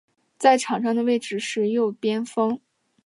[0.35, 2.59] 在场上的位置是右边锋。